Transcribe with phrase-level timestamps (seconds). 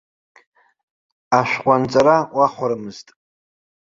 [1.39, 3.07] Ашәҟәы анҵара уахәарымызт!